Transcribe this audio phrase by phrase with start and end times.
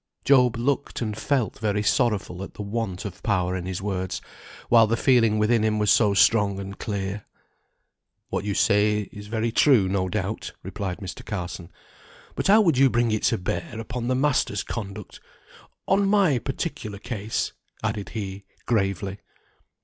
[0.25, 4.19] Job looked and felt very sorrowful at the want of power in his words,
[4.67, 7.23] while the feeling within him was so strong and clear.
[8.29, 11.23] "What you say is very true, no doubt," replied Mr.
[11.23, 11.69] Carson;
[12.33, 15.19] "but how would you bring it to bear upon the masters' conduct,
[15.87, 19.19] on my particular case?" added he, gravely.